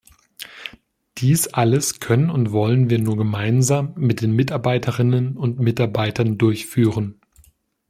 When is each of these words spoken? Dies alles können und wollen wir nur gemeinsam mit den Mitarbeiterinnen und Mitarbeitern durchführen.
Dies 1.19 1.47
alles 1.49 1.99
können 1.99 2.31
und 2.31 2.51
wollen 2.51 2.89
wir 2.89 2.97
nur 2.97 3.17
gemeinsam 3.17 3.93
mit 3.97 4.21
den 4.21 4.31
Mitarbeiterinnen 4.35 5.37
und 5.37 5.59
Mitarbeitern 5.59 6.39
durchführen. 6.39 7.21